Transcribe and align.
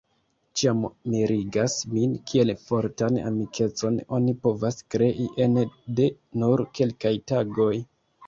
Ĉiam 0.59 0.79
mirigas 1.15 1.75
min 1.97 2.13
kiel 2.31 2.51
fortan 2.69 3.19
amikecon 3.31 3.99
oni 4.19 4.35
povas 4.47 4.79
krei 4.95 5.29
ene 5.45 5.65
de 5.99 6.07
nur 6.45 6.65
kelkaj 6.81 7.13
tagoj. 7.33 7.71